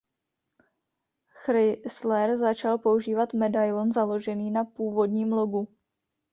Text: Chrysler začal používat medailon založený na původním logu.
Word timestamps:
Chrysler 1.43 2.37
začal 2.37 2.77
používat 2.77 3.33
medailon 3.33 3.91
založený 3.91 4.51
na 4.51 4.63
původním 4.65 5.33
logu. 5.33 5.67